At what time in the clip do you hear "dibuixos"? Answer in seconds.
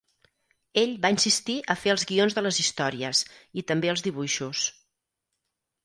4.09-4.69